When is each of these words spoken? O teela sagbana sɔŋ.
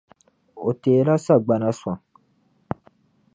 O 0.67 0.71
teela 0.81 1.15
sagbana 1.25 1.69
sɔŋ. 1.79 1.97